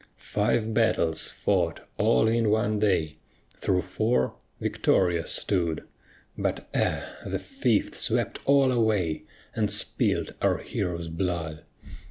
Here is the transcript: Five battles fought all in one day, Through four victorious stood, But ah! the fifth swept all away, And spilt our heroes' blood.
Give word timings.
Five 0.17 0.73
battles 0.73 1.29
fought 1.29 1.81
all 1.99 2.27
in 2.27 2.49
one 2.49 2.79
day, 2.79 3.17
Through 3.55 3.83
four 3.83 4.33
victorious 4.59 5.29
stood, 5.29 5.83
But 6.35 6.67
ah! 6.73 7.17
the 7.23 7.37
fifth 7.37 7.99
swept 7.99 8.39
all 8.45 8.71
away, 8.71 9.25
And 9.55 9.69
spilt 9.69 10.31
our 10.41 10.57
heroes' 10.57 11.07
blood. 11.07 11.65